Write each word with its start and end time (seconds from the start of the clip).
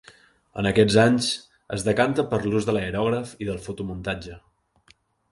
En 0.59 0.67
aquests 0.67 0.95
anys 1.01 1.25
es 1.75 1.83
decanta 1.89 2.25
per 2.31 2.39
l'ús 2.45 2.67
de 2.69 2.75
l'aerògraf 2.77 3.35
i 3.45 3.49
del 3.51 3.61
fotomuntatge. 3.67 4.39